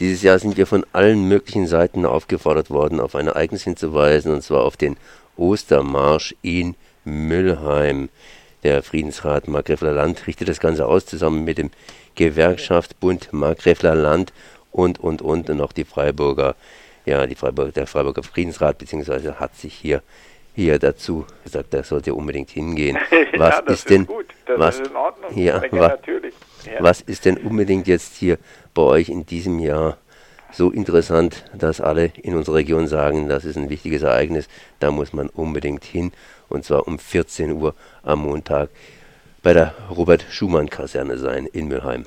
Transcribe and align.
Dieses 0.00 0.22
Jahr 0.22 0.38
sind 0.38 0.56
wir 0.56 0.66
von 0.68 0.86
allen 0.92 1.26
möglichen 1.26 1.66
Seiten 1.66 2.06
aufgefordert 2.06 2.70
worden, 2.70 3.00
auf 3.00 3.16
ein 3.16 3.26
Ereignis 3.26 3.64
hinzuweisen, 3.64 4.32
und 4.32 4.42
zwar 4.42 4.62
auf 4.62 4.76
den 4.76 4.96
Ostermarsch 5.36 6.36
in 6.40 6.76
Müllheim. 7.04 8.08
Der 8.62 8.84
Friedensrat 8.84 9.48
Markgräfler 9.48 9.92
Land 9.92 10.28
richtet 10.28 10.48
das 10.48 10.60
Ganze 10.60 10.86
aus, 10.86 11.06
zusammen 11.06 11.44
mit 11.44 11.58
dem 11.58 11.70
Gewerkschaftsbund 12.14 13.32
Markgräfler 13.32 13.96
Land 13.96 14.32
und, 14.70 15.00
und, 15.00 15.20
und, 15.20 15.50
und 15.50 15.60
auch 15.60 15.72
die 15.72 15.84
Freiburger, 15.84 16.54
ja, 17.04 17.26
die 17.26 17.34
Freiburger, 17.34 17.72
der 17.72 17.88
Freiburger 17.88 18.22
Friedensrat, 18.22 18.78
beziehungsweise 18.78 19.40
hat 19.40 19.56
sich 19.56 19.74
hier, 19.74 20.02
hier 20.58 20.80
dazu 20.80 21.24
gesagt, 21.44 21.72
da 21.72 21.84
sollte 21.84 22.14
unbedingt 22.14 22.50
hingehen. 22.50 22.98
Was 23.36 23.62
ja, 23.64 23.72
ist 23.72 23.90
denn, 23.90 24.02
ist 24.02 24.58
was, 24.58 24.82
Ja, 25.36 25.62
wa, 25.70 25.96
ja. 26.64 26.72
was 26.80 27.00
ist 27.02 27.26
denn 27.26 27.36
unbedingt 27.36 27.86
jetzt 27.86 28.16
hier 28.16 28.38
bei 28.74 28.82
euch 28.82 29.08
in 29.08 29.24
diesem 29.24 29.60
Jahr 29.60 29.98
so 30.50 30.72
interessant, 30.72 31.44
dass 31.54 31.80
alle 31.80 32.06
in 32.22 32.34
unserer 32.34 32.56
Region 32.56 32.88
sagen, 32.88 33.28
das 33.28 33.44
ist 33.44 33.56
ein 33.56 33.70
wichtiges 33.70 34.02
Ereignis, 34.02 34.48
da 34.80 34.90
muss 34.90 35.12
man 35.12 35.28
unbedingt 35.28 35.84
hin, 35.84 36.10
und 36.48 36.64
zwar 36.64 36.88
um 36.88 36.98
14 36.98 37.52
Uhr 37.52 37.74
am 38.02 38.22
Montag 38.22 38.70
bei 39.42 39.52
der 39.52 39.74
Robert-Schumann-Kaserne 39.90 41.18
sein 41.18 41.46
in 41.46 41.68
Mülheim. 41.68 42.06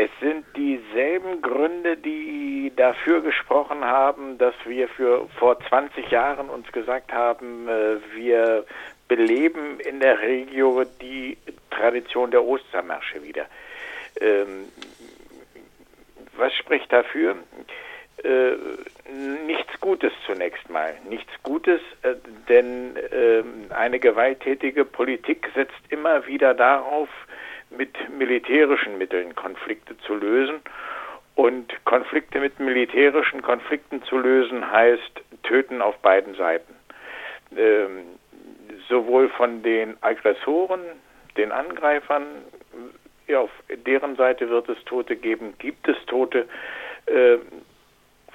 Es 0.00 0.10
sind 0.20 0.44
dieselben 0.54 1.42
Gründe, 1.42 1.96
die 1.96 2.72
dafür 2.76 3.20
gesprochen 3.20 3.84
haben, 3.84 4.38
dass 4.38 4.54
wir 4.64 4.88
für 4.88 5.28
vor 5.40 5.58
20 5.58 6.08
Jahren 6.12 6.48
uns 6.50 6.70
gesagt 6.70 7.12
haben, 7.12 7.66
äh, 7.68 7.96
wir 8.14 8.64
beleben 9.08 9.80
in 9.80 9.98
der 9.98 10.20
Region 10.20 10.86
die 11.02 11.36
Tradition 11.70 12.30
der 12.30 12.44
Ostermärsche 12.44 13.24
wieder. 13.24 13.46
Ähm, 14.20 14.66
was 16.36 16.54
spricht 16.54 16.92
dafür? 16.92 17.34
Äh, 18.22 18.52
nichts 19.46 19.80
Gutes 19.80 20.12
zunächst 20.26 20.70
mal. 20.70 20.94
Nichts 21.08 21.32
Gutes, 21.42 21.80
äh, 22.02 22.14
denn 22.48 22.96
äh, 22.96 23.42
eine 23.74 23.98
gewalttätige 23.98 24.84
Politik 24.84 25.50
setzt 25.56 25.80
immer 25.88 26.24
wieder 26.28 26.54
darauf, 26.54 27.08
mit 27.70 27.96
militärischen 28.10 28.98
Mitteln 28.98 29.34
Konflikte 29.34 29.96
zu 29.98 30.14
lösen. 30.14 30.60
Und 31.34 31.72
Konflikte 31.84 32.40
mit 32.40 32.58
militärischen 32.58 33.42
Konflikten 33.42 34.02
zu 34.02 34.18
lösen 34.18 34.70
heißt 34.70 35.22
Töten 35.44 35.80
auf 35.80 35.96
beiden 35.98 36.34
Seiten. 36.34 36.74
Ähm, 37.56 38.18
sowohl 38.88 39.28
von 39.28 39.62
den 39.62 39.96
Aggressoren, 40.02 40.80
den 41.36 41.52
Angreifern, 41.52 42.26
ja, 43.28 43.40
auf 43.40 43.50
deren 43.86 44.16
Seite 44.16 44.48
wird 44.48 44.68
es 44.68 44.82
Tote 44.84 45.14
geben, 45.14 45.54
gibt 45.58 45.86
es 45.86 45.96
Tote. 46.06 46.48
Äh, 47.06 47.38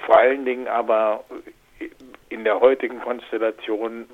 vor 0.06 0.18
allen 0.18 0.46
Dingen 0.46 0.68
aber 0.68 1.24
in 2.30 2.44
der 2.44 2.60
heutigen 2.60 3.00
Konstellation 3.02 4.08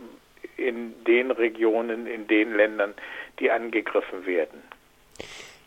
in 0.58 0.94
den 1.06 1.32
Regionen, 1.32 2.06
in 2.08 2.28
den 2.28 2.56
Ländern, 2.56 2.94
die 3.40 3.50
angegriffen 3.50 4.26
werden. 4.26 4.62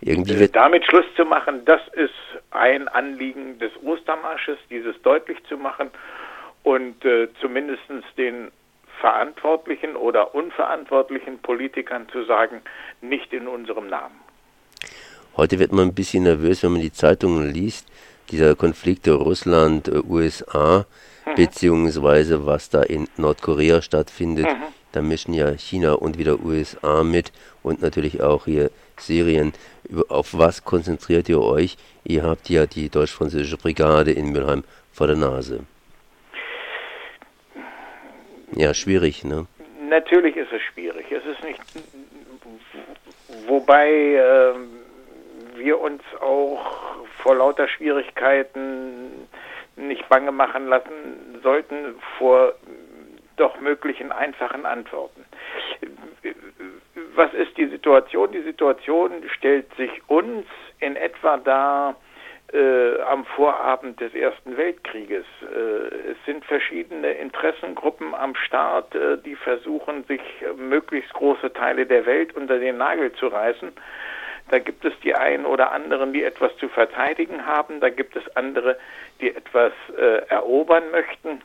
Irgendwie 0.02 0.38
wird 0.38 0.56
Damit 0.56 0.84
Schluss 0.84 1.04
zu 1.16 1.24
machen, 1.24 1.64
das 1.64 1.80
ist 1.94 2.10
ein 2.50 2.88
Anliegen 2.88 3.58
des 3.58 3.70
Ostermarsches, 3.82 4.58
dieses 4.68 5.00
deutlich 5.02 5.38
zu 5.48 5.56
machen 5.56 5.90
und 6.64 7.04
äh, 7.04 7.28
zumindest 7.40 7.82
den 8.18 8.50
verantwortlichen 9.00 9.96
oder 9.96 10.34
unverantwortlichen 10.34 11.38
Politikern 11.38 12.08
zu 12.10 12.24
sagen, 12.24 12.62
nicht 13.00 13.32
in 13.32 13.48
unserem 13.48 13.88
Namen. 13.88 14.14
Heute 15.36 15.58
wird 15.58 15.72
man 15.72 15.88
ein 15.88 15.94
bisschen 15.94 16.24
nervös, 16.24 16.62
wenn 16.62 16.72
man 16.72 16.82
die 16.82 16.92
Zeitungen 16.92 17.50
liest 17.50 17.88
dieser 18.32 18.54
Konflikt 18.56 19.06
Russland-USA, 19.08 20.86
äh, 21.26 21.30
mhm. 21.30 21.34
beziehungsweise 21.34 22.46
was 22.46 22.70
da 22.70 22.82
in 22.82 23.08
Nordkorea 23.16 23.82
stattfindet. 23.82 24.46
Mhm. 24.46 24.81
Da 24.92 25.00
mischen 25.00 25.34
ja 25.34 25.50
China 25.56 25.94
und 25.94 26.18
wieder 26.18 26.40
USA 26.40 27.02
mit 27.02 27.32
und 27.62 27.80
natürlich 27.80 28.22
auch 28.22 28.44
hier 28.44 28.70
Syrien. 28.98 29.52
Auf 30.08 30.28
was 30.32 30.64
konzentriert 30.64 31.28
ihr 31.28 31.40
euch? 31.40 31.76
Ihr 32.04 32.22
habt 32.22 32.48
ja 32.50 32.66
die 32.66 32.88
deutsch-französische 32.88 33.56
Brigade 33.56 34.12
in 34.12 34.32
Mülheim 34.32 34.64
vor 34.92 35.06
der 35.06 35.16
Nase. 35.16 35.60
Ja, 38.54 38.74
schwierig, 38.74 39.24
ne? 39.24 39.46
Natürlich 39.88 40.36
ist 40.36 40.52
es 40.52 40.60
schwierig. 40.62 41.06
Es 41.10 41.24
ist 41.24 41.42
nicht. 41.42 41.60
Wobei 43.46 43.88
äh, 43.88 44.54
wir 45.56 45.80
uns 45.80 46.02
auch 46.20 46.60
vor 47.22 47.36
lauter 47.36 47.66
Schwierigkeiten 47.68 49.26
nicht 49.76 50.06
bange 50.08 50.32
machen 50.32 50.68
lassen 50.68 51.40
sollten 51.42 51.94
vor 52.18 52.54
doch 53.36 53.60
möglichen 53.60 54.12
einfachen 54.12 54.66
Antworten. 54.66 55.24
Was 57.14 57.32
ist 57.34 57.56
die 57.56 57.66
Situation? 57.66 58.32
Die 58.32 58.42
Situation 58.42 59.10
stellt 59.36 59.72
sich 59.76 59.90
uns 60.08 60.46
in 60.80 60.96
etwa 60.96 61.36
dar 61.36 61.96
äh, 62.52 63.00
am 63.02 63.24
Vorabend 63.24 64.00
des 64.00 64.14
Ersten 64.14 64.56
Weltkrieges. 64.56 65.24
Äh, 65.42 66.10
es 66.12 66.16
sind 66.26 66.44
verschiedene 66.44 67.12
Interessengruppen 67.12 68.14
am 68.14 68.34
Start, 68.34 68.94
äh, 68.94 69.18
die 69.18 69.36
versuchen, 69.36 70.04
sich 70.04 70.20
möglichst 70.56 71.12
große 71.12 71.52
Teile 71.52 71.86
der 71.86 72.06
Welt 72.06 72.34
unter 72.34 72.58
den 72.58 72.78
Nagel 72.78 73.12
zu 73.12 73.28
reißen 73.28 73.72
da 74.52 74.58
gibt 74.58 74.84
es 74.84 74.92
die 75.02 75.14
einen 75.14 75.46
oder 75.46 75.72
anderen, 75.72 76.12
die 76.12 76.22
etwas 76.22 76.54
zu 76.58 76.68
verteidigen 76.68 77.46
haben. 77.46 77.80
Da 77.80 77.88
gibt 77.88 78.16
es 78.16 78.36
andere, 78.36 78.76
die 79.20 79.34
etwas 79.34 79.72
äh, 79.96 80.26
erobern 80.28 80.90
möchten. 80.90 81.40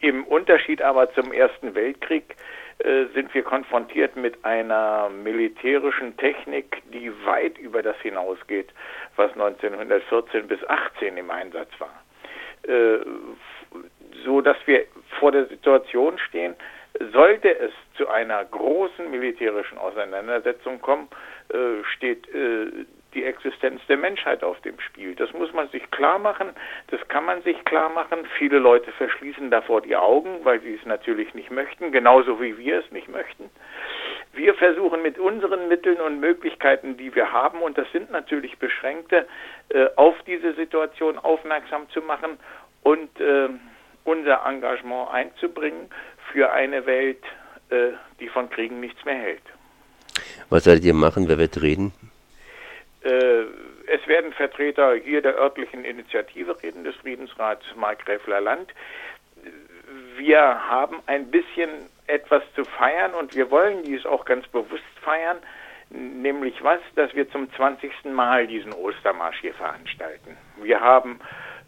Im 0.00 0.24
Unterschied 0.24 0.80
aber 0.82 1.12
zum 1.14 1.32
Ersten 1.32 1.74
Weltkrieg 1.74 2.36
äh, 2.78 3.06
sind 3.14 3.34
wir 3.34 3.42
konfrontiert 3.42 4.16
mit 4.16 4.44
einer 4.44 5.08
militärischen 5.08 6.16
Technik, 6.16 6.82
die 6.92 7.10
weit 7.24 7.58
über 7.58 7.82
das 7.82 7.96
hinausgeht, 8.02 8.68
was 9.16 9.32
1914 9.32 10.46
bis 10.46 10.62
18 10.68 11.16
im 11.16 11.30
Einsatz 11.30 11.70
war. 11.78 12.02
Äh, 12.62 12.98
so 14.24 14.40
dass 14.40 14.56
wir 14.66 14.84
vor 15.18 15.32
der 15.32 15.46
Situation 15.46 16.18
stehen, 16.18 16.54
sollte 17.12 17.58
es 17.58 17.72
zu 17.96 18.08
einer 18.08 18.44
großen 18.44 19.10
militärischen 19.10 19.78
Auseinandersetzung 19.78 20.80
kommen, 20.80 21.08
äh, 21.48 21.84
steht 21.96 22.28
äh, 22.34 22.66
die 23.14 23.24
Existenz 23.24 23.80
der 23.88 23.96
Menschheit 23.96 24.44
auf 24.44 24.60
dem 24.60 24.78
Spiel. 24.80 25.14
Das 25.14 25.32
muss 25.32 25.52
man 25.52 25.68
sich 25.70 25.90
klar 25.90 26.18
machen, 26.18 26.50
das 26.88 27.00
kann 27.08 27.24
man 27.24 27.42
sich 27.42 27.64
klar 27.64 27.88
machen. 27.88 28.20
Viele 28.38 28.58
Leute 28.58 28.92
verschließen 28.92 29.50
davor 29.50 29.80
die 29.80 29.96
Augen, 29.96 30.44
weil 30.44 30.60
sie 30.60 30.74
es 30.74 30.84
natürlich 30.84 31.34
nicht 31.34 31.50
möchten, 31.50 31.92
genauso 31.92 32.40
wie 32.40 32.58
wir 32.58 32.80
es 32.80 32.90
nicht 32.90 33.08
möchten. 33.08 33.50
Wir 34.32 34.54
versuchen 34.54 35.02
mit 35.02 35.18
unseren 35.18 35.68
Mitteln 35.68 36.00
und 36.00 36.20
Möglichkeiten, 36.20 36.96
die 36.96 37.14
wir 37.14 37.32
haben, 37.32 37.62
und 37.62 37.78
das 37.78 37.90
sind 37.92 38.10
natürlich 38.10 38.58
beschränkte, 38.58 39.26
äh, 39.70 39.86
auf 39.96 40.14
diese 40.26 40.52
Situation 40.54 41.18
aufmerksam 41.18 41.88
zu 41.90 42.02
machen 42.02 42.38
und 42.82 43.10
unser 44.08 44.46
Engagement 44.46 45.10
einzubringen 45.10 45.90
für 46.32 46.50
eine 46.52 46.86
Welt, 46.86 47.22
äh, 47.70 47.92
die 48.20 48.28
von 48.28 48.48
Kriegen 48.48 48.80
nichts 48.80 49.04
mehr 49.04 49.16
hält. 49.16 49.42
Was 50.48 50.66
werdet 50.66 50.84
ihr 50.84 50.94
machen? 50.94 51.28
Wer 51.28 51.38
wird 51.38 51.60
reden? 51.60 51.92
Äh, 53.02 53.44
es 53.86 54.06
werden 54.06 54.32
Vertreter 54.32 54.94
hier 54.94 55.22
der 55.22 55.36
örtlichen 55.36 55.84
Initiative 55.84 56.60
reden, 56.62 56.84
des 56.84 56.96
Friedensrats 56.96 57.64
Markgräfler 57.76 58.40
Land. 58.40 58.72
Wir 60.16 60.40
haben 60.40 61.00
ein 61.06 61.30
bisschen 61.30 61.70
etwas 62.06 62.42
zu 62.54 62.64
feiern 62.64 63.14
und 63.14 63.34
wir 63.34 63.50
wollen 63.50 63.82
dies 63.84 64.04
auch 64.04 64.24
ganz 64.24 64.46
bewusst 64.48 64.82
feiern, 65.02 65.38
nämlich 65.90 66.62
was, 66.62 66.80
dass 66.96 67.14
wir 67.14 67.30
zum 67.30 67.52
20. 67.54 68.04
Mal 68.06 68.46
diesen 68.46 68.72
Ostermarsch 68.72 69.40
hier 69.40 69.54
veranstalten. 69.54 70.36
Wir 70.60 70.80
haben 70.80 71.20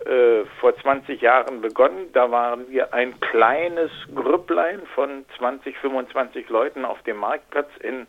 äh, 0.05 0.45
vor 0.61 0.75
20 0.77 1.21
Jahren 1.21 1.61
begonnen. 1.61 2.11
Da 2.13 2.31
waren 2.31 2.69
wir 2.71 2.95
ein 2.95 3.21
kleines 3.21 3.91
Grüpplein 4.15 4.81
von 4.95 5.27
20, 5.37 5.77
25 5.77 6.49
Leuten 6.49 6.85
auf 6.85 7.03
dem 7.03 7.19
Marktplatz 7.19 7.69
in 7.81 8.07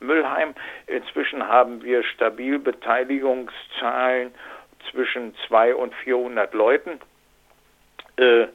Müllheim. 0.00 0.54
Inzwischen 0.86 1.46
haben 1.46 1.82
wir 1.82 2.02
stabil 2.02 2.58
Beteiligungszahlen 2.58 4.32
zwischen 4.90 5.34
200 5.48 5.78
und 5.78 5.94
400 5.94 6.54
Leuten. 6.54 7.00
Äh, 8.16 8.46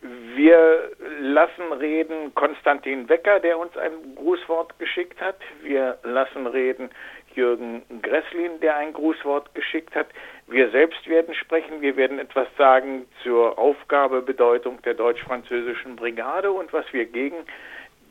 wir 0.00 0.90
lassen 1.20 1.72
reden 1.72 2.32
Konstantin 2.34 3.08
Wecker, 3.08 3.40
der 3.40 3.58
uns 3.58 3.76
ein 3.76 4.14
Grußwort 4.14 4.78
geschickt 4.78 5.20
hat. 5.20 5.36
Wir 5.62 5.98
lassen 6.04 6.46
reden 6.46 6.90
Jürgen 7.34 7.82
Gresslin, 8.02 8.60
der 8.60 8.76
ein 8.76 8.92
Grußwort 8.92 9.54
geschickt 9.54 9.94
hat. 9.96 10.06
Wir 10.46 10.70
selbst 10.70 11.08
werden 11.08 11.34
sprechen. 11.34 11.80
Wir 11.80 11.96
werden 11.96 12.18
etwas 12.18 12.46
sagen 12.56 13.06
zur 13.22 13.58
Aufgabe, 13.58 14.22
Bedeutung 14.22 14.80
der 14.82 14.94
deutsch-französischen 14.94 15.96
Brigade 15.96 16.52
und 16.52 16.72
was 16.72 16.84
wir 16.92 17.04
gegen 17.04 17.36